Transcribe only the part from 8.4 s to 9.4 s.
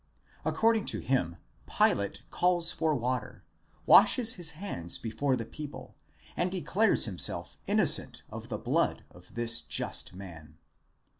the blood of